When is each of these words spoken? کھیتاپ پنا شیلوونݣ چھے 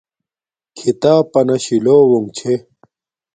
کھیتاپ 0.77 1.23
پنا 1.33 1.55
شیلوونݣ 1.63 2.29
چھے 2.37 2.53